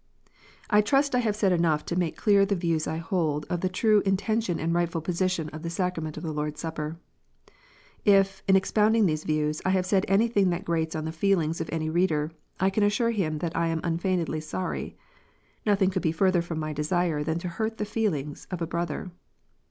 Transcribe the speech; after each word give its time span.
I 0.71 0.81
trust 0.81 1.13
I 1.13 1.19
have 1.19 1.35
said 1.35 1.51
enough 1.51 1.85
to 1.85 1.95
make 1.95 2.17
clear 2.17 2.43
the 2.43 2.55
views 2.55 2.87
I 2.87 2.97
hold 2.97 3.45
of 3.51 3.61
the 3.61 3.69
true 3.69 4.01
intention 4.03 4.59
and 4.59 4.73
rightful 4.73 5.01
position 5.01 5.47
of 5.49 5.61
the 5.61 5.69
sacrament 5.69 6.17
of 6.17 6.23
the 6.23 6.31
Lord 6.33 6.55
s 6.55 6.61
Supper. 6.61 6.97
If, 8.03 8.41
in 8.47 8.55
expounding 8.55 9.05
these 9.05 9.25
views, 9.25 9.61
I 9.63 9.69
have 9.69 9.85
said 9.85 10.05
anything 10.07 10.49
that 10.49 10.65
grates 10.65 10.95
on 10.95 11.05
the 11.05 11.11
feelings 11.11 11.61
of 11.61 11.69
any 11.71 11.91
reader, 11.91 12.31
I 12.59 12.71
can 12.71 12.81
assure 12.83 13.11
him 13.11 13.37
that 13.45 13.55
I 13.55 13.67
am 13.67 13.79
unfeignedly 13.83 14.39
sorry. 14.41 14.97
Xothing 15.67 15.91
could 15.91 16.01
be 16.01 16.11
further 16.11 16.41
from 16.41 16.57
my 16.57 16.73
desire 16.73 17.23
than 17.23 17.37
to 17.37 17.47
hurt 17.47 17.77
the 17.77 17.85
feelings 17.85 18.47
of 18.49 18.59
a 18.59 18.65
brother. 18.65 19.11